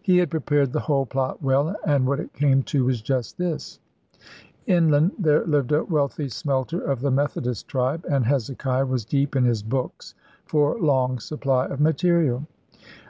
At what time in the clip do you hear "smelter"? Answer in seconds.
6.30-6.80